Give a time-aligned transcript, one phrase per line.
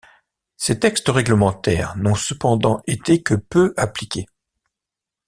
[0.57, 4.25] Ces textes réglementaires n'ont cependant été que peu appliqués.